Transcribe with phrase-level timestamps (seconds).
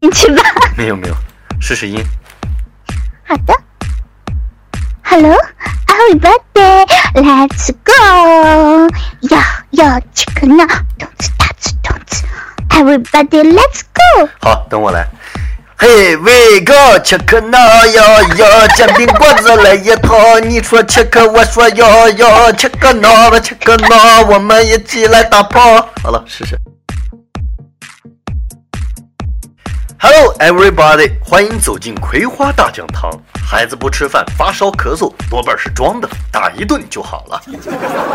[0.00, 0.42] 进去吧。
[0.76, 1.14] 没有没有，
[1.60, 2.02] 试试音。
[3.26, 3.54] 好的。
[5.02, 5.36] Hello,
[5.86, 8.88] everybody, let's go.
[9.20, 9.38] Yo
[9.72, 10.66] yo, check now,
[10.98, 12.24] 动次打次动次。
[12.70, 14.28] Everybody, let's go.
[14.40, 15.06] 好，等我来。
[15.76, 20.38] 嘿，喂哥切克闹呀呀，煎饼果子来一套。
[20.38, 25.60] 你说切克，我说呀呀，切克闹吧，切克闹，我们一起来打炮。
[26.02, 26.58] 好了，试试。
[30.02, 33.10] Hello, everybody，欢迎走进葵花大讲堂。
[33.46, 37.38] 孩子不吃饭，发烧咳嗽，多半是装的，打一顿就好了。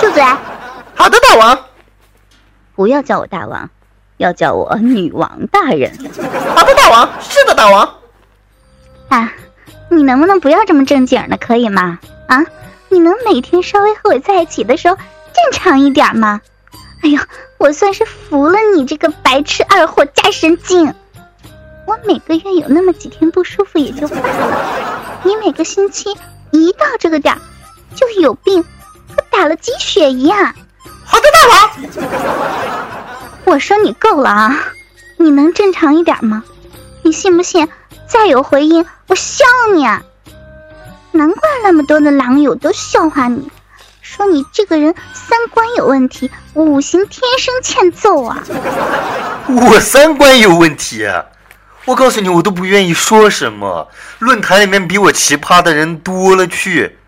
[0.00, 0.22] 住嘴！
[0.94, 1.58] 好的，大王。
[2.74, 3.68] 不要叫我大王。
[4.16, 5.92] 要叫我女王大人。
[6.56, 7.06] 好的，大王。
[7.20, 7.86] 是的，大王。
[9.10, 9.30] 啊，
[9.90, 11.98] 你能不能不要这么正经的，可以吗？
[12.28, 12.46] 啊，
[12.88, 16.40] 你能每天稍微和我在一起的时候正常一点吗？
[17.02, 17.20] 哎呦，
[17.58, 20.94] 我算是服了你这个白痴二货加神经。
[21.86, 26.08] 我每个月有那么几天不舒服也就罢了，你每个星期
[26.50, 27.40] 一到这个点儿
[27.94, 30.54] 就有病，和打了鸡血一样。
[31.04, 31.70] 好的，大王。
[33.44, 34.64] 我说你够了啊！
[35.18, 36.42] 你能正常一点吗？
[37.02, 37.68] 你信不信？
[38.06, 39.86] 再有回音，我削你！
[39.86, 40.02] 啊！
[41.12, 43.50] 难怪那么多的狼友都笑话你，
[44.00, 48.42] 说你这个人三观有问题，五行天生欠揍啊！
[49.48, 51.06] 我三观有问题？
[51.84, 53.88] 我告诉你，我都不愿意说什么。
[54.18, 56.98] 论坛里面比我奇葩的人多了去，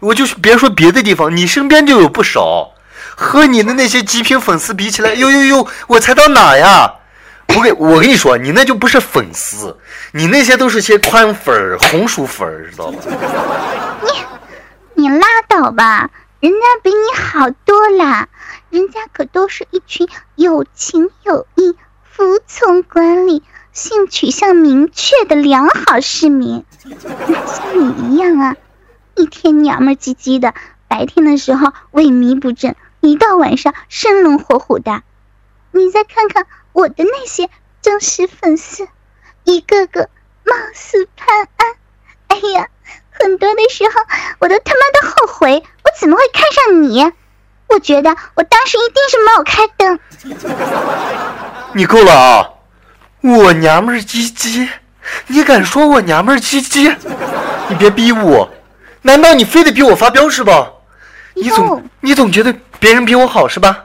[0.00, 2.72] 我就是别说别的地方，你身边就有不少。
[3.14, 6.94] 和你的那些极品粉丝比起来，呦呦呦，我才到哪呀？
[7.48, 9.76] 我跟我跟你说，你那就不是粉丝，
[10.12, 12.98] 你那些都是些宽粉儿、红薯粉儿，知道吧？
[14.02, 16.08] 你你拉倒吧，
[16.40, 18.28] 人家比你好多啦，
[18.70, 21.76] 人家可都是一群有情有义、
[22.10, 23.42] 服从管理、
[23.72, 26.64] 性取向明确的良好市民，
[27.28, 28.56] 哪像你一样啊？
[29.14, 30.54] 一天娘们唧唧的，
[30.88, 32.76] 白天的时候萎靡不振。
[33.00, 35.02] 一到晚上生龙活虎的，
[35.70, 37.48] 你再看看我的那些
[37.80, 38.86] 忠实粉丝，
[39.44, 40.08] 一个个
[40.44, 41.74] 貌似潘安。
[42.28, 42.68] 哎呀，
[43.10, 43.92] 很多的时候
[44.38, 47.10] 我都他妈的后悔，我怎么会看上你？
[47.68, 49.98] 我觉得我当时一定是没有开灯。
[51.72, 52.50] 你够了啊！
[53.22, 54.68] 我娘们儿唧唧，
[55.26, 56.94] 你敢说我娘们儿唧唧？
[57.68, 58.50] 你别逼我，
[59.02, 60.70] 难道你非得逼我发飙是吧？
[61.34, 62.54] 你总你总觉得。
[62.82, 63.84] 别人比我好是吧？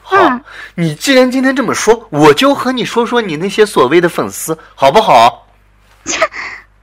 [0.00, 0.40] 好，
[0.74, 5.46] 你既然今天这么说，我就和你说说你那些所谓的粉丝，好不好？
[6.06, 6.18] 切，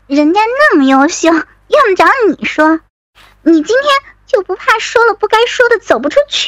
[0.06, 1.44] 人家那么优秀，用
[1.88, 2.80] 得着你说？
[3.42, 3.86] 你今天
[4.28, 6.48] 就不怕说了不该说的走不出去？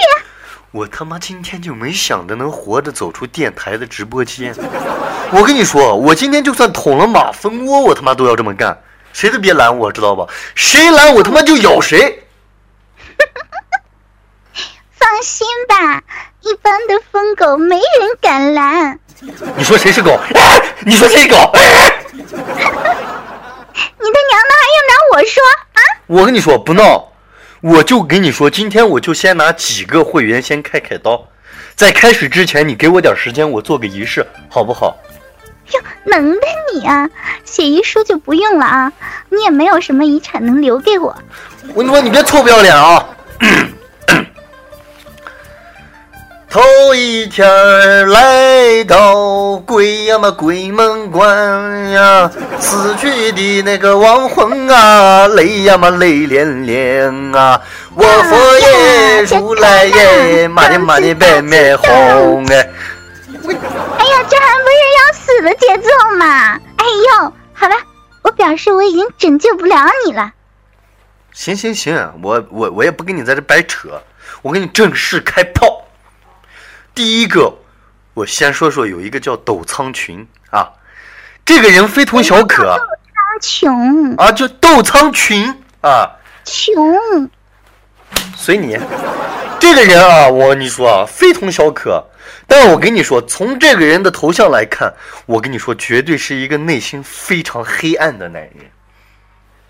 [0.72, 4.54] 我他妈今天就没想着能活着走出电台的直播间。
[5.32, 8.80] 我跟你说，我今天就算捅了马蜂窝，我他妈都要这么干。
[9.12, 10.28] 谁都别拦我，知道吧？
[10.54, 12.28] 谁拦我他妈就咬谁。
[14.94, 16.04] 放心吧，
[16.42, 17.84] 一般的疯狗没人
[18.22, 19.00] 敢拦。
[19.56, 20.20] 你说谁是狗？
[20.86, 21.36] 你说谁狗？
[22.14, 25.42] 你他娘的还要拿我说
[25.74, 25.82] 啊？
[26.06, 27.09] 我跟你说不闹，
[27.62, 31.28] 我就跟你说，今天我就先拿几个会员先开开刀，
[31.76, 34.98] 在开始之前，你给我点时间，我做个仪式，好不好？
[35.74, 37.10] 哟，能的你啊，
[37.44, 38.94] 写遗书就不用了啊，
[39.30, 41.16] 你也没有什么遗产能留给我。
[41.74, 43.06] 我跟你说，你别臭不要脸啊！
[46.50, 46.60] 头
[46.96, 47.48] 一天
[48.10, 57.62] 来到鬼呀嘛鬼门关呀，死去的那个亡魂啊，泪呀嘛泪涟涟啊，
[57.94, 62.56] 我佛爷如来耶，妈的妈的白面红哎！
[64.00, 66.60] 哎呀，这还不是要死的节奏吗？
[66.78, 66.86] 哎
[67.22, 67.76] 呦，好吧，
[68.24, 70.32] 我表示我已经拯救不了你了。
[71.32, 74.02] 行行行，我我我也不跟你在这白扯，
[74.42, 75.86] 我给你正式开炮。
[76.94, 77.54] 第一个，
[78.14, 80.70] 我先说说有一个叫斗苍群啊，
[81.46, 82.64] 这个人非同小可。
[82.64, 82.84] 斗
[83.14, 86.10] 苍穹啊，就斗苍群啊。
[86.44, 87.30] 穷。
[88.36, 88.78] 随你。
[89.60, 92.06] 这个人啊，我跟你说啊，非同小可。
[92.48, 94.94] 但我跟你说，从这个人的头像来看，
[95.28, 98.72] 我跟你说，绝对是一个内心非常黑暗的男人。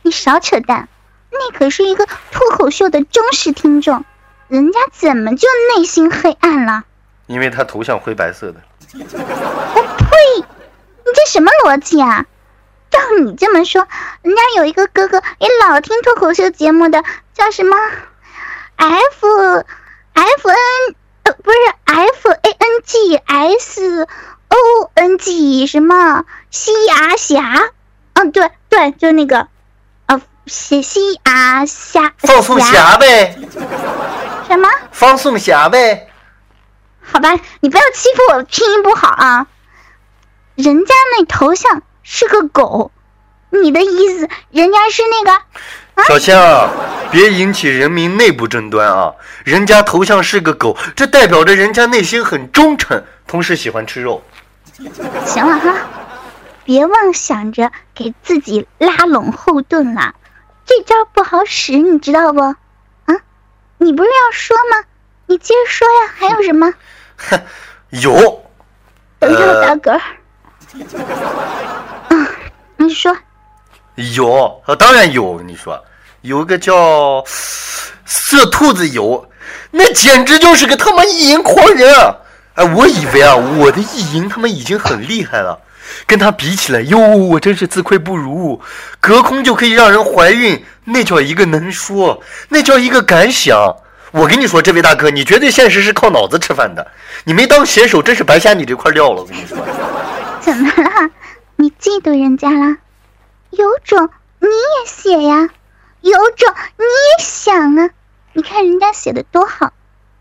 [0.02, 0.88] 你少扯淡，
[1.30, 4.06] 那可是一个脱口秀的忠实听众，
[4.48, 6.86] 人家怎么就内心黑暗了？
[7.30, 8.56] 因为他头像灰白色的。
[8.96, 10.16] 我呸！
[10.40, 12.26] 你这什么逻辑啊？
[12.90, 13.88] 照你这么说，
[14.24, 17.04] 人家有一个哥哥也老听脱口秀节目的，
[17.36, 17.78] 叫什么
[18.78, 19.64] ？F
[20.14, 24.08] F N 呃不是 F A N G S
[24.48, 27.72] O N G 什么西牙侠？
[28.14, 29.48] 嗯，对对，就那个，
[30.08, 32.12] 呃，西西牙侠。
[32.18, 33.38] 放送侠呗。
[34.48, 34.68] 什么？
[34.92, 36.09] 放送侠呗。
[37.02, 39.48] 好吧，你不要欺负我拼音不好啊。
[40.56, 42.92] 人家那头像是个狗，
[43.50, 45.42] 你的意思人家是那个？
[46.08, 46.70] 小香，
[47.12, 49.14] 别引起人民内部争端啊！
[49.44, 54.24] 人家头像是个狗，这代表着人家内心很忠诚，同时喜欢吃肉。
[55.26, 55.76] 行了哈，
[56.64, 60.16] 别妄想着给自己拉拢后盾了，
[60.66, 62.40] 这招不好使，你知道不？
[62.42, 62.56] 啊，
[63.78, 64.84] 你不是要说吗？
[65.30, 66.74] 你接着说呀，还有什么？
[67.18, 67.40] 哼，
[68.02, 68.44] 有。
[69.20, 70.02] 等一下，我打嗝。
[72.10, 72.28] 嗯，
[72.78, 73.16] 你说。
[74.16, 75.24] 有，当然有。
[75.24, 75.80] 我跟你说。
[76.22, 77.24] 有个叫
[78.06, 79.30] 色兔子有，
[79.70, 82.16] 那简直就是个他妈意淫狂人啊！
[82.56, 85.62] 哎，我以为啊，我的意淫他妈已经很厉害了，
[86.08, 88.60] 跟他比起来，哟，我真是自愧不如。
[89.00, 93.76] 隔空就可以让人怀孕，那叫一个能说，那叫一个敢想。
[94.12, 96.92] 我跟你说，这位大哥，你绝对现实是靠脑子吃饭的，
[97.26, 99.22] 你没当写手，真是白瞎你这块料了。
[99.22, 99.58] 我跟你说，
[100.40, 101.10] 怎么了？
[101.56, 102.78] 你嫉妒人家了？
[103.52, 104.10] 有种
[104.40, 105.50] 你也写呀！
[106.02, 107.90] 有种你也想啊！
[108.34, 109.74] 你看人家写的多好，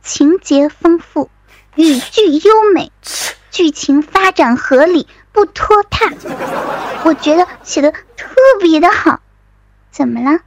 [0.02, 1.30] 情节丰富，
[1.76, 2.90] 语句优美，
[3.50, 6.12] 剧情发展合理不拖沓，
[7.04, 9.20] 我觉得写的特别的好。
[9.90, 10.40] 怎么了？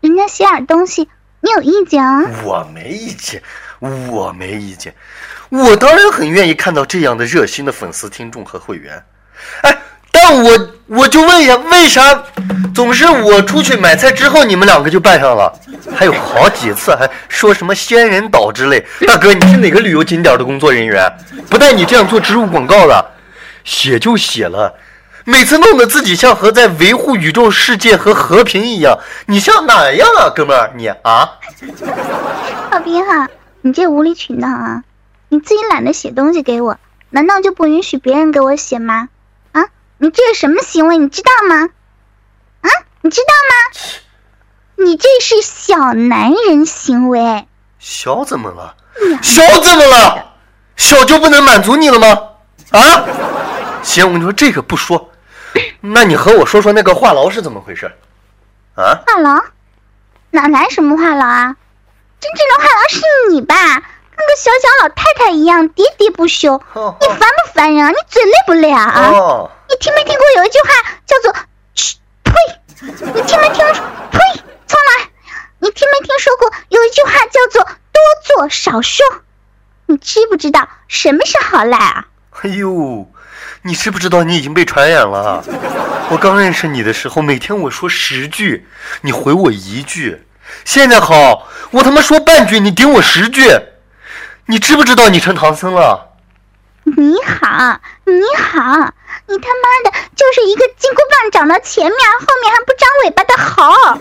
[0.00, 1.08] 人家写点东西，
[1.40, 2.22] 你有意见啊？
[2.44, 3.42] 我没意见，
[3.80, 4.94] 我没意见，
[5.48, 9.02] 我当然很愿意看到这样的热心的粉丝、听众和会员。
[9.62, 9.76] 哎。
[10.12, 12.24] 但我我就问一下，为啥
[12.74, 15.50] 总是我出去买菜之后，你们两个就办上了？
[15.94, 18.84] 还有好几次还说什么仙人岛之类。
[19.06, 21.10] 大哥，你是哪个旅游景点的工作人员？
[21.48, 23.10] 不带你这样做植入广告的，
[23.62, 24.74] 写就写了，
[25.30, 28.98] 每次弄得自己像和在维护宇宙世界和和平一样。
[29.26, 30.72] 你像哪样啊，哥们儿？
[30.74, 31.38] 你啊？
[32.72, 33.28] 老兵啊，
[33.60, 34.82] 你这无理取闹啊！
[35.28, 36.78] 你自己懒得写东西给我，
[37.10, 39.08] 难道就不允许别人给我写吗？
[39.52, 39.66] 啊
[39.98, 40.98] 你这是什么行为？
[40.98, 41.68] 你知道吗？
[42.62, 42.68] 啊，
[43.02, 44.84] 你知道吗？
[44.84, 47.46] 你这是小男人行为。
[47.78, 48.74] 小怎么了？
[49.22, 50.32] 小怎么了？
[50.74, 52.18] 小就不能满足你了吗？
[52.70, 53.04] 啊？
[53.84, 55.09] 行，我跟你说这个不说，
[55.80, 57.86] 那你和我说说那个话痨是怎么回事？
[58.74, 59.00] 啊？
[59.06, 59.42] 话痨？
[60.30, 61.56] 哪来什么话痨啊？
[62.20, 63.00] 真正的话痨是
[63.30, 63.54] 你吧？
[63.56, 66.60] 跟个小小老太太一样喋喋不休，
[67.00, 67.88] 你烦不烦人啊？
[67.88, 68.82] 你嘴累不累啊？
[68.84, 69.50] 啊？
[69.70, 70.68] 你听没听过有一句话
[71.06, 71.34] 叫做
[71.74, 72.32] “嘘呸”？
[73.14, 73.64] 你听没听？
[74.10, 74.18] 呸！
[74.66, 75.10] 重来！
[75.60, 79.06] 你听没听说过有一句话叫做“多做少说”？
[79.86, 82.06] 你知不知道什么是好赖啊？
[82.42, 83.10] 哎呦，
[83.62, 85.44] 你知不知道你已经被传染了？
[86.10, 88.66] 我刚认识你的时候，每天我说十句，
[89.02, 90.26] 你回我一句。
[90.64, 93.42] 现在好，我他妈说半句，你顶我十句。
[94.46, 96.08] 你知不知道你成唐僧了？
[96.82, 98.92] 你好，你好。
[99.26, 103.98] 你他妈的就是一个金箍棒长到前面，后面还不长尾巴的猴！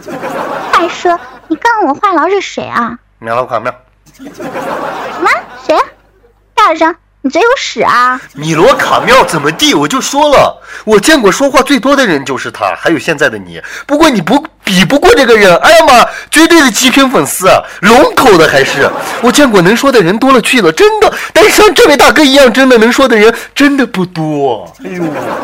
[0.74, 1.20] 再说
[1.50, 2.98] 你告诉我话痨是谁啊？
[3.20, 3.72] 秒了卡秒。
[4.18, 5.30] 什么？
[5.68, 5.78] 谁？
[6.56, 6.96] 大声！
[7.22, 8.20] 你嘴有屎啊！
[8.34, 9.74] 米罗卡妙怎么地？
[9.74, 13.62] 我就说了，我见过说话最多的人就是他，还有现在的你。
[13.86, 17.50] 不过你不比不过这个人，哎呀妈，绝对的极品粉丝，
[17.82, 18.90] 龙口的还是。
[19.22, 21.14] 我见过能说的人多了去了，真的。
[21.34, 24.74] 但是像这位大哥一样真的能说的人，真的不多。
[24.86, 25.04] 哎呦，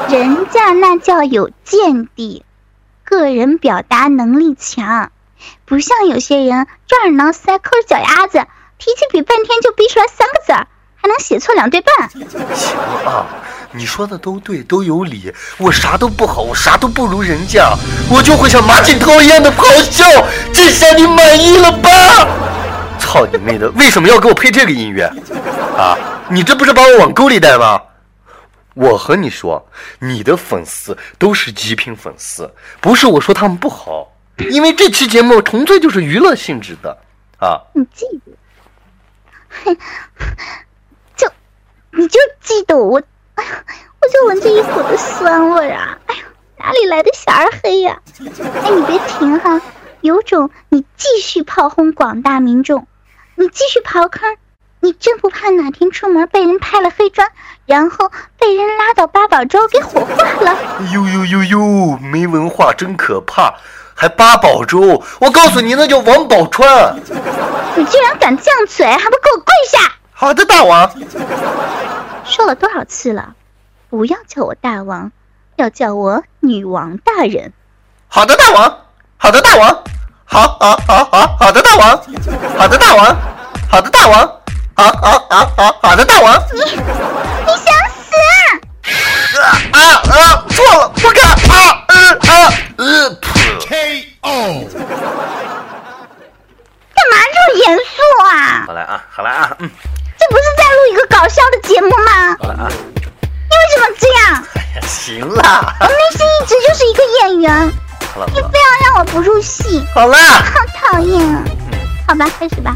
[0.10, 2.46] 人家那叫有见地，
[3.03, 5.12] 个人表达能力强，
[5.65, 8.46] 不像有些人抓耳挠腮、抠着脚丫子，
[8.77, 10.67] 提起笔半天就逼出来三个字儿。
[11.05, 12.09] 还能写错两对半？
[12.09, 13.27] 行啊，
[13.71, 15.31] 你说的都对，都有理。
[15.59, 17.77] 我啥都不好，我啥都不如人家，
[18.09, 20.03] 我就会像马景涛一样的咆哮。
[20.51, 21.89] 这下你满意了吧？
[22.97, 23.69] 操你妹的！
[23.71, 25.03] 为什么要给我配这个音乐？
[25.77, 25.95] 啊，
[26.27, 27.79] 你这不是把我往沟里带吗？
[28.74, 29.63] 我和你说，
[30.00, 34.12] 你的粉丝都是极品粉丝，不是我说他们不好，
[34.50, 36.97] 因为这期节目纯粹就是娱乐性质的
[37.38, 37.62] 啊。
[37.75, 38.35] 你记住？
[39.65, 39.77] 哼。
[41.98, 43.02] 你就记得我，
[43.36, 43.64] 哎呀，
[44.02, 45.98] 我就闻着一股的酸味啊！
[46.08, 46.22] 哎呀，
[46.58, 48.00] 哪里来的小二黑呀？
[48.64, 49.62] 哎，你别停哈，
[50.02, 52.86] 有种你继续炮轰广大民众，
[53.36, 54.36] 你继续刨坑，
[54.82, 57.30] 你真不怕哪天出门被人拍了黑砖，
[57.66, 60.58] 然后被人拉到八宝粥给火化了？
[60.94, 63.56] 呦呦呦呦，没文化真可怕，
[63.94, 65.02] 还八宝粥？
[65.20, 66.94] 我告诉你，那叫王宝钏。
[67.78, 69.94] 你居然敢犟嘴，还不给我跪下！
[70.18, 70.90] 好的，大王。
[72.25, 73.36] 说了多少次了？
[73.89, 75.12] 不要叫我大王，
[75.55, 77.53] 要叫我女王大人。
[78.08, 78.79] 好的，大王。
[79.17, 79.84] 好的，大王。
[80.25, 81.98] 好，好，好，好，好的，大王。
[82.58, 83.15] 好的，大王。
[83.70, 84.20] 好的，大王。
[84.75, 86.44] 好，好，好，好，好的，大王。
[86.51, 89.46] 你，你想死啊？
[89.72, 89.79] 啊
[90.10, 90.46] 啊！
[90.50, 91.75] 错了，不敢啊！
[109.96, 110.18] 好啦。
[110.18, 111.42] 好讨厌啊！
[112.06, 112.75] 好吧，开始吧。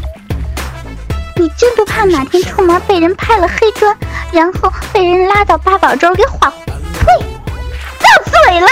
[1.36, 3.94] 你真不怕哪天出门被人拍了黑砖，
[4.32, 6.50] 然后被人拉到八宝粥给晃？
[7.04, 7.06] 呸！
[7.98, 8.68] 到嘴了。